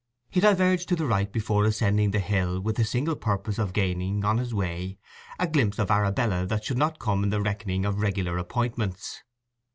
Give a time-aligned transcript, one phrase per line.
[0.31, 4.25] He diverged to the right before ascending the hill with the single purpose of gaining,
[4.25, 4.97] on his way,
[5.37, 9.21] a glimpse of Arabella that should not come into the reckoning of regular appointments.